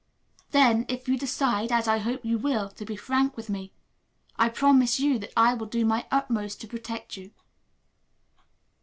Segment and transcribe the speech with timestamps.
[0.49, 3.71] Then, if you decide, as I hope you will, to be frank with me,
[4.35, 7.29] I promise you that I will do my utmost to protect you."